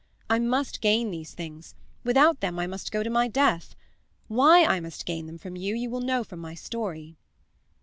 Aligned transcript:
I 0.31 0.39
must 0.39 0.81
gain 0.81 1.11
these 1.11 1.35
things; 1.35 1.75
without 2.03 2.39
them 2.39 2.57
I 2.57 2.65
must 2.65 2.91
go 2.91 3.03
to 3.03 3.09
my 3.11 3.27
death. 3.27 3.75
Why 4.29 4.65
I 4.65 4.79
must 4.79 5.05
gain 5.05 5.27
them 5.27 5.55
you 5.55 5.91
will 5.91 6.01
know 6.01 6.23
from 6.23 6.39
my 6.39 6.55
story." 6.55 7.17